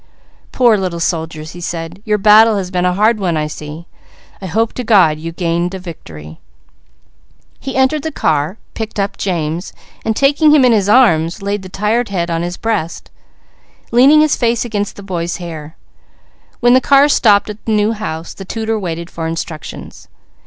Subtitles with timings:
[0.51, 2.01] "Poor little soldiers," he said.
[2.05, 3.85] "Your battle has been a hard one I see.
[4.41, 6.39] I hope to God you gained a victory."
[7.59, 11.69] He entered the car, picked up James and taking him in his arms laid the
[11.69, 13.11] tired head on his breast,
[13.91, 15.77] leaning his face against the boy's hair.
[16.61, 20.07] When the car stopped at the new house, the tutor waited for instructions.